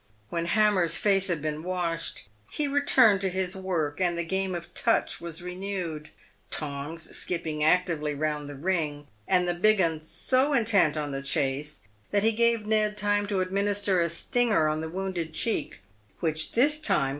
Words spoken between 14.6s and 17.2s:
on the wounded cheek, which this time PAVED WITH GOLD.